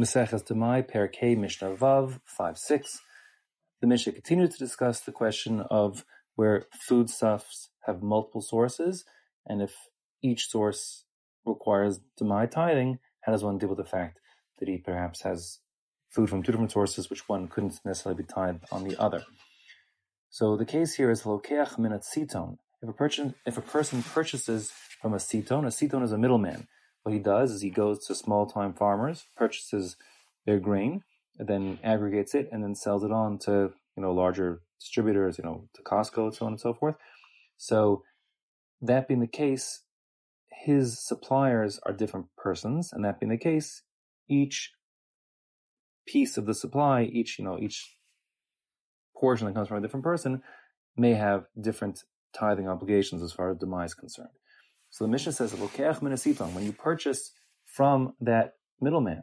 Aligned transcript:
Maseches 0.00 0.42
Demai, 0.42 0.82
Perek 0.82 1.16
Hei 1.16 1.34
Mishnah 1.34 1.76
Vav, 1.76 2.20
5 2.24 2.58
6. 2.58 3.00
The 3.80 3.86
Mishnah 3.86 4.14
continues 4.14 4.54
to 4.54 4.58
discuss 4.58 5.00
the 5.00 5.12
question 5.12 5.60
of 5.70 6.04
where 6.36 6.66
foodstuffs 6.72 7.68
have 7.84 8.02
multiple 8.02 8.40
sources, 8.40 9.04
and 9.46 9.60
if 9.60 9.74
each 10.22 10.48
source 10.48 11.04
requires 11.44 12.00
Demai 12.18 12.50
tithing, 12.50 12.98
how 13.22 13.32
does 13.32 13.44
one 13.44 13.58
deal 13.58 13.68
with 13.68 13.78
the 13.78 13.84
fact 13.84 14.20
that 14.58 14.68
he 14.68 14.78
perhaps 14.78 15.22
has 15.22 15.58
food 16.08 16.30
from 16.30 16.42
two 16.42 16.52
different 16.52 16.72
sources, 16.72 17.10
which 17.10 17.28
one 17.28 17.48
couldn't 17.48 17.80
necessarily 17.84 18.22
be 18.22 18.26
tithed 18.26 18.64
on 18.72 18.84
the 18.84 18.98
other? 18.98 19.24
So 20.30 20.56
the 20.56 20.64
case 20.64 20.94
here 20.94 21.10
is 21.10 21.22
Lokeach 21.22 21.76
Minat 21.78 22.04
Siton. 22.04 22.56
If 22.82 22.88
a 22.88 22.94
person, 22.94 23.34
if 23.44 23.58
a 23.58 23.62
person 23.62 24.02
purchases 24.02 24.72
from 25.02 25.12
a 25.12 25.18
Siton, 25.18 25.66
a 25.66 25.70
Siton 25.70 26.02
is 26.02 26.12
a 26.12 26.18
middleman. 26.18 26.68
What 27.02 27.12
he 27.12 27.18
does 27.18 27.50
is 27.50 27.62
he 27.62 27.70
goes 27.70 28.06
to 28.06 28.14
small 28.14 28.46
time 28.46 28.74
farmers, 28.74 29.26
purchases 29.36 29.96
their 30.46 30.58
grain, 30.58 31.02
and 31.38 31.48
then 31.48 31.78
aggregates 31.82 32.34
it, 32.34 32.48
and 32.52 32.62
then 32.62 32.74
sells 32.74 33.04
it 33.04 33.12
on 33.12 33.38
to 33.40 33.72
you 33.96 34.02
know 34.02 34.12
larger 34.12 34.62
distributors, 34.78 35.38
you 35.38 35.44
know, 35.44 35.68
to 35.74 35.82
Costco, 35.82 36.24
and 36.24 36.34
so 36.34 36.46
on 36.46 36.52
and 36.52 36.60
so 36.60 36.74
forth. 36.74 36.96
So 37.56 38.02
that 38.80 39.08
being 39.08 39.20
the 39.20 39.26
case, 39.26 39.82
his 40.50 40.98
suppliers 40.98 41.80
are 41.84 41.92
different 41.92 42.26
persons, 42.36 42.92
and 42.92 43.04
that 43.04 43.20
being 43.20 43.30
the 43.30 43.38
case, 43.38 43.82
each 44.28 44.72
piece 46.06 46.36
of 46.36 46.46
the 46.46 46.54
supply, 46.54 47.02
each 47.02 47.38
you 47.38 47.44
know, 47.44 47.58
each 47.58 47.96
portion 49.16 49.46
that 49.46 49.54
comes 49.54 49.68
from 49.68 49.78
a 49.78 49.80
different 49.80 50.04
person 50.04 50.42
may 50.96 51.14
have 51.14 51.44
different 51.60 52.04
tithing 52.32 52.68
obligations 52.68 53.22
as 53.22 53.32
far 53.32 53.50
as 53.50 53.58
Demai 53.58 53.86
is 53.86 53.94
concerned. 53.94 54.28
So 54.90 55.04
the 55.04 55.10
Mishnah 55.10 55.32
says, 55.32 55.54
when 55.54 56.64
you 56.64 56.72
purchase 56.72 57.32
from 57.64 58.14
that 58.20 58.54
middleman, 58.80 59.22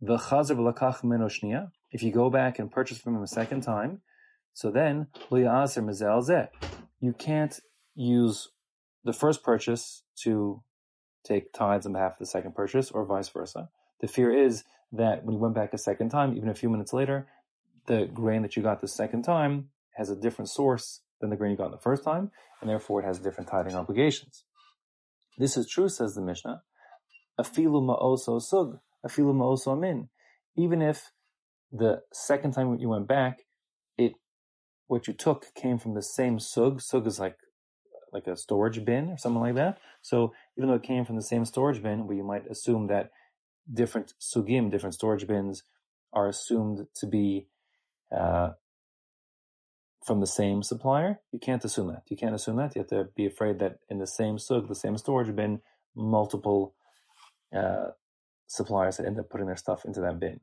the 0.00 0.16
chazer 0.16 0.56
v'lakach 0.56 1.02
menoshnia, 1.02 1.70
if 1.90 2.02
you 2.02 2.10
go 2.10 2.30
back 2.30 2.58
and 2.58 2.70
purchase 2.70 2.98
from 2.98 3.14
him 3.14 3.22
a 3.22 3.26
second 3.26 3.62
time, 3.62 4.00
so 4.52 4.70
then 4.70 5.08
you 7.00 7.12
can't 7.12 7.60
use 7.94 8.48
the 9.04 9.12
first 9.12 9.42
purchase 9.42 10.02
to 10.22 10.62
take 11.24 11.52
tithes 11.52 11.86
on 11.86 11.92
behalf 11.92 12.12
of 12.12 12.18
the 12.18 12.26
second 12.26 12.54
purchase, 12.54 12.90
or 12.90 13.04
vice 13.04 13.28
versa. 13.28 13.68
The 14.00 14.08
fear 14.08 14.30
is 14.32 14.64
that 14.92 15.24
when 15.24 15.34
you 15.34 15.40
went 15.40 15.54
back 15.54 15.74
a 15.74 15.78
second 15.78 16.08
time, 16.10 16.36
even 16.36 16.48
a 16.48 16.54
few 16.54 16.70
minutes 16.70 16.92
later, 16.92 17.26
the 17.86 18.06
grain 18.06 18.42
that 18.42 18.56
you 18.56 18.62
got 18.62 18.80
the 18.80 18.88
second 18.88 19.22
time 19.22 19.68
has 19.96 20.08
a 20.10 20.16
different 20.16 20.48
source 20.48 21.02
than 21.20 21.30
the 21.30 21.36
grain 21.36 21.50
you 21.50 21.56
got 21.56 21.70
the 21.70 21.78
first 21.78 22.04
time, 22.04 22.30
and 22.60 22.70
therefore 22.70 23.00
it 23.00 23.04
has 23.04 23.18
different 23.18 23.48
tithing 23.50 23.74
obligations. 23.74 24.44
This 25.38 25.56
is 25.56 25.68
true, 25.68 25.88
says 25.88 26.14
the 26.14 26.22
Mishnah. 26.22 26.62
Afilu 27.38 27.82
ma'oso 27.82 28.40
sug, 28.40 28.78
afilu 29.06 29.34
ma'oso 29.34 29.78
min. 29.78 30.08
Even 30.56 30.80
if 30.80 31.12
the 31.70 32.02
second 32.12 32.52
time 32.52 32.78
you 32.78 32.88
went 32.88 33.06
back, 33.06 33.40
it 33.98 34.12
what 34.86 35.06
you 35.06 35.12
took 35.12 35.54
came 35.54 35.78
from 35.78 35.94
the 35.94 36.02
same 36.02 36.38
sug. 36.38 36.80
Sug 36.80 37.06
is 37.06 37.18
like 37.18 37.36
like 38.12 38.26
a 38.26 38.36
storage 38.36 38.82
bin 38.84 39.10
or 39.10 39.18
something 39.18 39.42
like 39.42 39.56
that. 39.56 39.78
So 40.00 40.32
even 40.56 40.68
though 40.68 40.76
it 40.76 40.82
came 40.82 41.04
from 41.04 41.16
the 41.16 41.22
same 41.22 41.44
storage 41.44 41.82
bin, 41.82 42.08
you 42.10 42.24
might 42.24 42.46
assume 42.50 42.86
that 42.86 43.10
different 43.70 44.14
sugim, 44.20 44.70
different 44.70 44.94
storage 44.94 45.26
bins, 45.26 45.64
are 46.12 46.28
assumed 46.28 46.86
to 46.94 47.06
be 47.06 47.48
uh, 48.16 48.50
from 50.06 50.20
the 50.20 50.26
same 50.26 50.62
supplier, 50.62 51.20
you 51.32 51.40
can't 51.40 51.64
assume 51.64 51.88
that. 51.88 52.04
You 52.08 52.16
can't 52.16 52.34
assume 52.34 52.56
that. 52.56 52.76
You 52.76 52.82
have 52.82 52.90
to 52.90 53.08
be 53.16 53.26
afraid 53.26 53.58
that 53.58 53.80
in 53.90 53.98
the 53.98 54.06
same 54.06 54.38
sug, 54.38 54.68
the 54.68 54.74
same 54.74 54.96
storage 54.96 55.34
bin, 55.34 55.60
multiple 55.96 56.74
uh, 57.54 57.88
suppliers 58.46 58.96
that 58.96 59.06
end 59.06 59.18
up 59.18 59.28
putting 59.28 59.48
their 59.48 59.56
stuff 59.56 59.84
into 59.84 60.00
that 60.00 60.20
bin. 60.20 60.40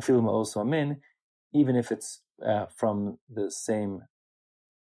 Afilu 0.00 0.26
also 0.26 0.60
a 0.60 0.64
min, 0.64 1.02
even 1.52 1.76
if 1.76 1.92
it's 1.92 2.22
uh, 2.44 2.64
from 2.66 3.18
the 3.28 3.50
same 3.50 4.04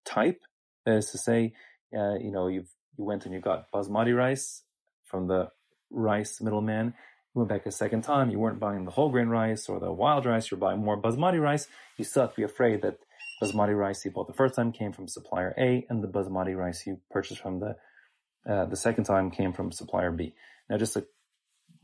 type, 0.06 0.40
that 0.86 0.96
is 0.96 1.10
to 1.10 1.18
say, 1.18 1.52
uh, 1.96 2.14
you 2.14 2.30
know, 2.30 2.48
you've 2.48 2.72
you 2.96 3.04
went 3.04 3.26
and 3.26 3.34
you 3.34 3.40
got 3.40 3.70
basmati 3.70 4.16
rice 4.16 4.62
from 5.04 5.28
the 5.28 5.50
rice 5.90 6.40
middleman. 6.40 6.94
You 7.34 7.40
went 7.40 7.50
back 7.50 7.66
a 7.66 7.70
second 7.70 8.02
time. 8.02 8.30
You 8.30 8.38
weren't 8.38 8.58
buying 8.58 8.86
the 8.86 8.90
whole 8.90 9.10
grain 9.10 9.28
rice 9.28 9.68
or 9.68 9.78
the 9.78 9.92
wild 9.92 10.26
rice. 10.26 10.50
You're 10.50 10.58
buying 10.58 10.82
more 10.82 11.00
basmati 11.00 11.40
rice. 11.40 11.68
You 11.96 12.04
still 12.04 12.22
have 12.22 12.30
to 12.30 12.36
be 12.36 12.42
afraid 12.42 12.82
that 12.82 12.98
basmati 13.42 13.76
rice 13.76 14.04
you 14.04 14.10
bought 14.10 14.26
the 14.26 14.32
first 14.32 14.54
time 14.54 14.72
came 14.72 14.92
from 14.92 15.08
supplier 15.08 15.54
A, 15.58 15.86
and 15.88 16.02
the 16.02 16.08
basmati 16.08 16.56
rice 16.56 16.86
you 16.86 17.00
purchased 17.10 17.40
from 17.40 17.60
the 17.60 17.76
uh, 18.48 18.64
the 18.64 18.76
second 18.76 19.04
time 19.04 19.30
came 19.30 19.52
from 19.52 19.70
supplier 19.72 20.10
B. 20.10 20.34
Now, 20.70 20.78
just 20.78 20.96
a 20.96 21.04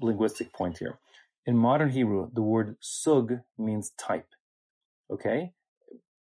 linguistic 0.01 0.53
point 0.53 0.79
here. 0.79 0.99
In 1.47 1.57
modern 1.57 1.91
Hebrew, 1.91 2.31
the 2.33 2.43
word 2.43 2.77
sug 2.81 3.41
means 3.59 3.93
type. 3.99 4.29
Okay, 5.11 5.53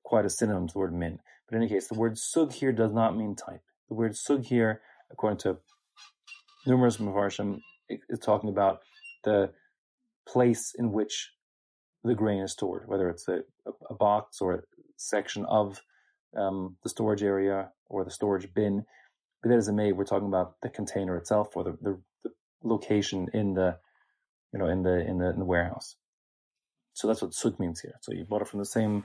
quite 0.03 0.25
a 0.25 0.31
synonym 0.31 0.66
to 0.69 0.72
the 0.72 0.78
word 0.81 0.94
min. 0.94 1.20
But 1.49 1.56
in 1.56 1.62
any 1.62 1.70
case, 1.70 1.88
the 1.88 1.99
word 1.99 2.19
sug 2.19 2.53
here 2.53 2.72
does 2.72 2.93
not 2.93 3.16
mean 3.16 3.37
type. 3.37 3.62
The 3.88 3.94
word 3.94 4.16
sug 4.16 4.44
here, 4.44 4.81
according 5.10 5.38
to 5.41 5.59
numerous 6.66 6.97
mefarshim, 6.97 7.60
is 7.88 8.19
talking 8.19 8.50
about 8.50 8.81
the 9.25 9.50
place 10.26 10.75
in 10.76 10.93
which 10.93 11.32
the 12.03 12.14
grain 12.14 12.43
is 12.43 12.53
stored, 12.53 12.88
whether 12.88 13.09
it's 13.09 13.28
a, 13.28 13.43
a 13.88 13.94
box 13.94 14.41
or 14.41 14.54
a 14.54 14.62
section 14.97 15.45
of 15.47 15.83
um, 16.37 16.77
the 16.83 16.89
storage 16.89 17.23
area 17.23 17.71
or 17.89 18.05
the 18.05 18.11
storage 18.11 18.53
bin. 18.55 18.85
Be 19.43 19.49
that 19.49 19.69
it 19.69 19.73
may, 19.73 19.93
we're 19.93 20.05
talking 20.05 20.29
about 20.29 20.61
the 20.63 20.69
container 20.69 21.17
itself 21.17 21.57
or 21.57 21.65
the, 21.65 21.79
the, 21.83 22.01
the 22.23 22.31
location 22.63 23.29
in 23.35 23.55
the, 23.55 23.79
you 24.53 24.59
know, 24.59 24.67
in 24.67 24.83
the, 24.83 25.01
in 25.01 25.19
the, 25.19 25.31
in 25.31 25.39
the 25.39 25.45
warehouse. 25.45 25.97
So 26.95 27.09
that's 27.09 27.23
what 27.23 27.35
sug 27.35 27.59
means 27.59 27.81
here. 27.81 27.95
So 28.03 28.13
you 28.13 28.25
bought 28.25 28.43
it 28.43 28.49
from 28.49 28.61
the 28.61 28.67
same 28.67 29.05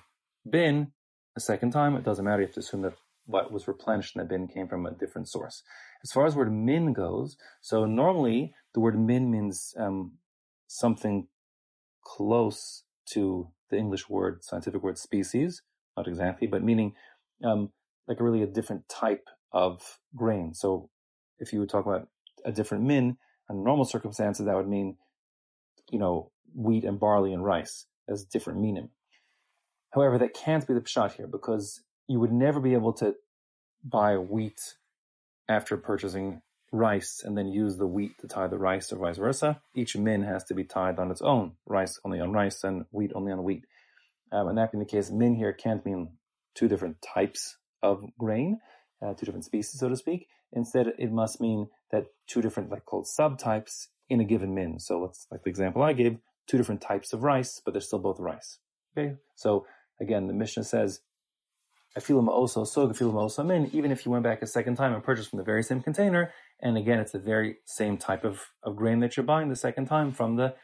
bin 0.50 0.92
a 1.36 1.40
second 1.40 1.72
time. 1.72 1.96
It 1.96 2.04
doesn't 2.04 2.24
matter. 2.24 2.42
You 2.42 2.48
have 2.48 2.54
to 2.56 2.60
assume 2.60 2.82
that 2.84 2.94
what 3.26 3.52
was 3.52 3.68
replenished 3.68 4.16
in 4.16 4.22
the 4.22 4.26
bin 4.26 4.48
came 4.48 4.68
from 4.68 4.86
a 4.86 4.92
different 4.92 5.28
source. 5.28 5.64
As 6.04 6.12
far 6.12 6.26
as 6.26 6.36
word 6.36 6.52
min 6.52 6.94
goes, 6.94 7.38
so 7.62 7.86
normally 7.86 8.54
the 8.74 8.80
word 8.80 9.00
min 9.00 9.32
means 9.32 9.74
um, 9.78 10.14
something 10.68 11.28
close 12.04 12.84
to 13.14 13.50
the 13.70 13.78
English 13.78 14.10
word, 14.10 14.44
scientific 14.44 14.82
word 14.82 14.98
species, 14.98 15.62
not 15.98 16.08
exactly, 16.08 16.48
but 16.48 16.64
meaning 16.64 16.94
um, 17.44 17.72
like 18.08 18.20
really 18.20 18.44
a 18.44 18.48
different 18.48 18.88
type 18.88 19.28
of 19.52 20.00
grain. 20.16 20.54
So 20.54 20.90
if 21.40 21.52
you 21.52 21.60
would 21.60 21.70
talk 21.70 21.86
about 21.86 22.08
a 22.46 22.52
different 22.52 22.84
min, 22.84 23.18
under 23.50 23.64
normal 23.64 23.86
circumstances, 23.86 24.46
that 24.46 24.56
would 24.56 24.68
mean, 24.68 24.98
you 25.92 26.00
know, 26.00 26.32
wheat 26.56 26.84
and 26.84 27.00
barley 27.00 27.34
and 27.34 27.44
rice 27.44 27.86
as 28.08 28.24
different 28.24 28.60
minim. 28.60 28.90
However, 29.92 30.18
that 30.18 30.34
can't 30.34 30.68
be 30.68 30.74
the 30.74 30.82
pshat 30.82 31.14
here 31.14 31.28
because 31.28 31.82
you 32.08 32.20
would 32.20 32.32
never 32.32 32.60
be 32.60 32.74
able 32.74 32.94
to 32.94 33.16
buy 33.84 34.18
wheat 34.18 34.60
after 35.50 35.78
purchasing 35.78 36.42
rice 36.72 37.22
and 37.24 37.38
then 37.38 37.48
use 37.48 37.78
the 37.78 37.88
wheat 37.88 38.12
to 38.20 38.28
tie 38.28 38.48
the 38.48 38.58
rice 38.58 38.92
or 38.92 38.98
vice 38.98 39.18
versa. 39.18 39.62
Each 39.74 39.96
min 39.96 40.24
has 40.24 40.44
to 40.46 40.54
be 40.54 40.66
tied 40.66 41.00
on 41.00 41.10
its 41.10 41.22
own. 41.22 41.54
Rice 41.66 42.00
only 42.04 42.20
on 42.20 42.34
rice 42.34 42.64
and 42.64 42.86
wheat 42.92 43.12
only 43.16 43.32
on 43.32 43.44
wheat. 43.44 43.66
Um, 44.32 44.48
and 44.50 44.58
that 44.58 44.72
being 44.72 44.84
the 44.84 44.90
case, 44.90 45.10
min 45.12 45.36
here 45.36 45.54
can't 45.54 45.86
mean 45.86 46.18
two 46.56 46.68
different 46.68 46.98
types 47.02 47.58
of 47.82 48.04
grain, 48.18 48.60
uh, 49.02 49.14
two 49.14 49.26
different 49.26 49.46
species, 49.46 49.80
so 49.80 49.90
to 49.90 49.96
speak. 49.96 50.28
Instead, 50.54 50.88
it 50.98 51.12
must 51.12 51.40
mean 51.40 51.68
that 51.92 52.06
two 52.28 52.42
different, 52.42 52.70
like 52.70 52.86
called 52.86 53.06
subtypes 53.06 53.88
in 54.10 54.20
a 54.20 54.26
given 54.26 54.54
min. 54.54 54.80
So 54.80 55.00
let's, 55.00 55.28
like 55.32 55.44
the 55.44 55.50
example 55.50 55.84
I 55.84 55.94
gave, 55.94 56.18
two 56.48 56.58
different 56.58 56.82
types 56.82 57.14
of 57.14 57.24
rice, 57.24 57.62
but 57.64 57.74
they're 57.74 57.82
still 57.82 58.00
both 58.00 58.20
rice. 58.20 58.60
Okay. 58.98 59.16
So 59.36 59.66
again, 60.00 60.28
the 60.28 60.34
Mishnah 60.34 60.64
says 60.64 61.02
afilu 61.98 62.24
ma'oso 62.24 62.66
sug, 62.66 62.94
afilu 62.94 63.14
ma'oso 63.14 63.46
min, 63.46 63.70
even 63.74 63.92
if 63.92 64.06
you 64.06 64.12
went 64.12 64.24
back 64.24 64.42
a 64.42 64.48
second 64.48 64.76
time 64.76 64.94
and 64.94 65.04
purchased 65.04 65.30
from 65.30 65.38
the 65.38 65.44
very 65.44 65.64
same 65.64 65.82
container, 65.82 66.34
and 66.62 66.78
again, 66.78 67.00
it's 67.00 67.12
the 67.12 67.20
very 67.20 67.58
same 67.66 67.98
type 67.98 68.24
of, 68.24 68.42
of 68.64 68.76
grain 68.76 69.00
that 69.00 69.18
you're 69.18 69.26
buying 69.26 69.50
the 69.50 69.56
second 69.56 69.86
time 69.86 70.12
from 70.12 70.36
the 70.36 70.56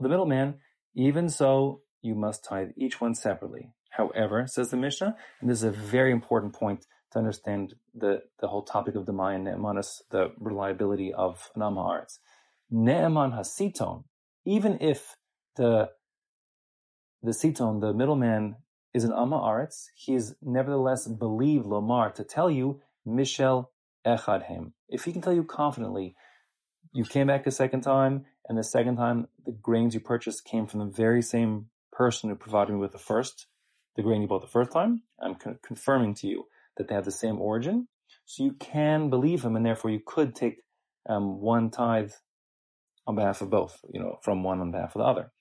the 0.00 0.08
middleman, 0.08 0.54
even 0.96 1.28
so, 1.28 1.82
you 2.02 2.14
must 2.14 2.44
tithe 2.44 2.70
each 2.76 3.00
one 3.00 3.14
separately. 3.14 3.72
However, 3.90 4.46
says 4.46 4.70
the 4.70 4.76
Mishnah, 4.76 5.16
and 5.40 5.50
this 5.50 5.58
is 5.58 5.64
a 5.64 5.70
very 5.70 6.12
important 6.12 6.54
point 6.54 6.86
to 7.12 7.18
understand 7.18 7.74
the, 7.94 8.22
the 8.40 8.48
whole 8.48 8.62
topic 8.62 8.94
of 8.94 9.06
the 9.06 9.12
Mayan 9.12 9.44
Ne'emanis, 9.44 10.02
the 10.10 10.32
reliability 10.38 11.12
of 11.12 11.50
Am 11.56 11.74
Haaretz. 11.74 12.18
Ne'eman 12.72 13.36
Hasiton, 13.36 14.04
even 14.44 14.78
if 14.80 15.16
the 15.56 15.90
the 17.20 17.32
Siton, 17.32 17.80
the 17.80 17.92
middleman, 17.92 18.56
is 18.94 19.04
an 19.04 19.12
Am 19.12 19.30
Haaretz, 19.30 19.86
he 19.96 20.14
is 20.14 20.36
nevertheless 20.40 21.08
believed 21.08 21.66
Lomar 21.66 22.14
to 22.14 22.22
tell 22.22 22.50
you, 22.50 22.80
Mishel 23.06 23.66
Echad 24.06 24.44
hem. 24.44 24.74
If 24.88 25.04
he 25.04 25.12
can 25.12 25.22
tell 25.22 25.32
you 25.32 25.44
confidently, 25.44 26.14
you 26.92 27.04
came 27.04 27.26
back 27.26 27.46
a 27.46 27.50
second 27.50 27.80
time, 27.80 28.26
and 28.48 28.56
the 28.56 28.62
second 28.62 28.96
time 28.96 29.28
the 29.44 29.52
grains 29.52 29.94
you 29.94 30.00
purchased 30.00 30.44
came 30.44 30.66
from 30.66 30.80
the 30.80 30.86
very 30.86 31.22
same 31.22 31.66
person 31.98 32.30
who 32.30 32.36
provided 32.36 32.72
me 32.72 32.78
with 32.78 32.92
the 32.92 32.98
first, 32.98 33.48
the 33.96 34.02
grain 34.02 34.22
you 34.22 34.28
bought 34.28 34.40
the 34.40 34.46
first 34.46 34.70
time, 34.70 35.02
I'm 35.20 35.34
con- 35.34 35.58
confirming 35.66 36.14
to 36.14 36.28
you 36.28 36.44
that 36.76 36.86
they 36.86 36.94
have 36.94 37.04
the 37.04 37.10
same 37.10 37.40
origin. 37.40 37.88
So 38.24 38.44
you 38.44 38.52
can 38.52 39.10
believe 39.10 39.42
him, 39.42 39.56
and 39.56 39.66
therefore 39.66 39.90
you 39.90 40.00
could 40.06 40.34
take 40.34 40.62
um, 41.08 41.40
one 41.40 41.70
tithe 41.70 42.12
on 43.06 43.16
behalf 43.16 43.42
of 43.42 43.50
both, 43.50 43.80
you 43.92 44.00
know, 44.00 44.18
from 44.22 44.44
one 44.44 44.60
on 44.60 44.70
behalf 44.70 44.94
of 44.94 45.00
the 45.00 45.06
other. 45.06 45.32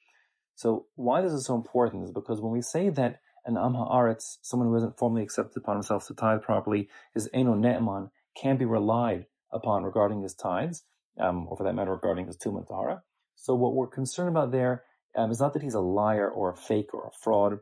So 0.55 0.87
why 0.95 1.21
this 1.21 1.33
is 1.33 1.45
so 1.45 1.53
important 1.53 2.05
is 2.05 2.11
because 2.11 2.41
when 2.41 2.51
we 2.51 2.61
say 2.61 2.89
that 2.89 3.19
an 3.45 3.57
Am 3.57 3.73
Haaretz, 3.73 4.37
someone 4.41 4.67
who 4.67 4.73
hasn't 4.73 4.97
formally 4.97 5.21
accepted 5.21 5.61
upon 5.61 5.75
himself 5.75 6.07
to 6.07 6.15
tithe 6.15 6.41
properly, 6.41 6.89
is 7.15 7.29
Eno 7.33 7.53
Ne'eman, 7.53 8.09
can 8.41 8.57
be 8.57 8.65
relied 8.65 9.27
upon 9.51 9.83
regarding 9.83 10.21
his 10.23 10.33
tithes, 10.33 10.83
um, 11.19 11.47
or 11.47 11.55
for 11.55 11.63
that 11.65 11.75
matter, 11.75 11.91
regarding 11.91 12.25
his 12.25 12.37
Tum 12.37 12.55
and 12.55 12.67
Tahara. 12.67 13.03
So 13.35 13.53
what 13.53 13.75
we're 13.75 13.87
concerned 13.87 14.29
about 14.29 14.51
there 14.51 14.83
um, 15.17 15.31
is 15.31 15.39
not 15.39 15.53
that 15.53 15.63
he's 15.63 15.73
a 15.73 15.81
liar 15.81 16.29
or 16.29 16.51
a 16.51 16.55
fake 16.55 16.93
or 16.93 17.07
a 17.07 17.11
fraud. 17.21 17.59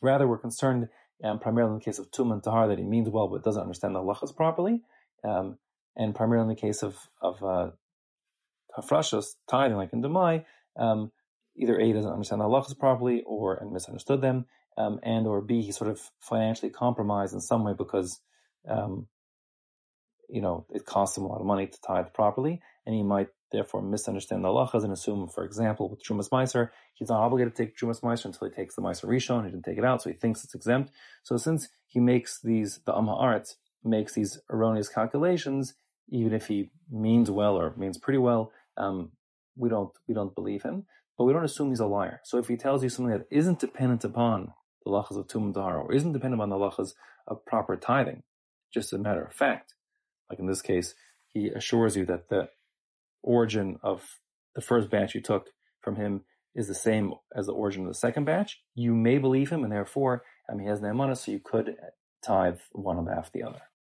Rather, 0.00 0.26
we're 0.26 0.38
concerned 0.38 0.88
um, 1.22 1.38
primarily 1.38 1.72
in 1.72 1.78
the 1.78 1.84
case 1.84 1.98
of 1.98 2.10
Tum 2.10 2.32
and 2.32 2.42
Tahara 2.42 2.68
that 2.68 2.78
he 2.78 2.84
means 2.84 3.08
well 3.08 3.28
but 3.28 3.42
doesn't 3.42 3.62
understand 3.62 3.94
the 3.94 4.00
halachas 4.00 4.34
properly, 4.34 4.82
um, 5.24 5.58
and 5.96 6.14
primarily 6.14 6.44
in 6.44 6.48
the 6.48 6.60
case 6.60 6.82
of, 6.82 6.96
of 7.20 7.42
uh, 7.42 7.70
Hafrashas, 8.78 9.26
tithing 9.50 9.76
like 9.76 9.92
in 9.92 10.02
Demai, 10.02 10.44
um, 10.76 11.10
either 11.56 11.78
A 11.78 11.86
he 11.86 11.92
doesn't 11.92 12.10
understand 12.10 12.40
the 12.40 12.46
halachas 12.46 12.78
properly 12.78 13.22
or 13.26 13.54
and 13.54 13.72
misunderstood 13.72 14.20
them, 14.20 14.46
um, 14.78 15.00
and 15.02 15.26
or 15.26 15.40
B 15.40 15.62
he's 15.62 15.76
sort 15.76 15.90
of 15.90 16.00
financially 16.20 16.70
compromised 16.70 17.34
in 17.34 17.40
some 17.40 17.64
way 17.64 17.74
because 17.76 18.20
um, 18.68 19.06
you 20.28 20.40
know 20.40 20.66
it 20.70 20.84
costs 20.84 21.16
him 21.16 21.24
a 21.24 21.28
lot 21.28 21.40
of 21.40 21.46
money 21.46 21.66
to 21.66 21.80
tithe 21.80 22.12
properly, 22.12 22.60
and 22.86 22.94
he 22.94 23.02
might 23.02 23.28
therefore 23.52 23.82
misunderstand 23.82 24.44
the 24.44 24.48
halachas 24.48 24.84
and 24.84 24.92
assume, 24.92 25.28
for 25.28 25.44
example, 25.44 25.88
with 25.88 26.02
Trumas 26.04 26.28
Meiser, 26.30 26.70
he's 26.94 27.08
not 27.08 27.20
obligated 27.20 27.54
to 27.54 27.64
take 27.64 27.76
Trumas 27.76 28.00
Meiser 28.00 28.26
until 28.26 28.48
he 28.48 28.54
takes 28.54 28.74
the 28.74 28.82
Meiser 28.82 29.04
Rishon. 29.04 29.44
He 29.44 29.50
didn't 29.50 29.64
take 29.64 29.78
it 29.78 29.84
out, 29.84 30.02
so 30.02 30.10
he 30.10 30.16
thinks 30.16 30.44
it's 30.44 30.54
exempt. 30.54 30.92
So 31.22 31.36
since 31.36 31.68
he 31.86 32.00
makes 32.00 32.40
these, 32.42 32.80
the 32.84 32.96
Am 32.96 33.06
Haaretz 33.06 33.54
makes 33.82 34.14
these 34.14 34.40
erroneous 34.50 34.88
calculations, 34.88 35.74
even 36.10 36.32
if 36.32 36.48
he 36.48 36.70
means 36.90 37.30
well 37.30 37.56
or 37.56 37.74
means 37.76 37.98
pretty 37.98 38.18
well, 38.18 38.52
um, 38.76 39.12
we 39.56 39.68
don't 39.68 39.90
we 40.08 40.14
don't 40.14 40.34
believe 40.34 40.62
him 40.62 40.86
but 41.16 41.24
we 41.24 41.32
don't 41.32 41.44
assume 41.44 41.70
he's 41.70 41.80
a 41.80 41.86
liar. 41.86 42.20
So 42.24 42.38
if 42.38 42.48
he 42.48 42.56
tells 42.56 42.82
you 42.82 42.88
something 42.88 43.12
that 43.12 43.26
isn't 43.30 43.60
dependent 43.60 44.04
upon 44.04 44.52
the 44.84 44.90
lachas 44.90 45.18
of 45.18 45.28
tum 45.28 45.52
dahar 45.52 45.84
or 45.84 45.92
isn't 45.92 46.12
dependent 46.12 46.40
upon 46.40 46.50
the 46.50 46.56
lachas 46.56 46.94
of 47.26 47.44
proper 47.44 47.76
tithing, 47.76 48.22
just 48.72 48.92
a 48.92 48.98
matter 48.98 49.24
of 49.24 49.32
fact, 49.32 49.74
like 50.28 50.38
in 50.38 50.46
this 50.46 50.62
case, 50.62 50.94
he 51.28 51.48
assures 51.48 51.96
you 51.96 52.04
that 52.06 52.28
the 52.28 52.48
origin 53.24 53.78
of 53.82 54.20
the 54.54 54.60
first 54.60 54.90
batch 54.90 55.14
you 55.14 55.20
took 55.20 55.48
from 55.80 55.96
him 55.96 56.22
is 56.54 56.68
the 56.68 56.74
same 56.74 57.14
as 57.34 57.46
the 57.46 57.52
origin 57.52 57.82
of 57.82 57.88
the 57.88 57.94
second 57.94 58.24
batch, 58.24 58.60
you 58.74 58.94
may 58.94 59.18
believe 59.18 59.50
him, 59.50 59.64
and 59.64 59.72
therefore, 59.72 60.22
I 60.48 60.54
mean, 60.54 60.62
he 60.62 60.68
has 60.68 60.80
an 60.80 60.86
amana, 60.86 61.16
so 61.16 61.32
you 61.32 61.40
could 61.44 61.74
tithe 62.24 62.58
one 62.72 62.98
of 62.98 63.08
half 63.08 63.32
the 63.32 63.42
other. 63.42 63.62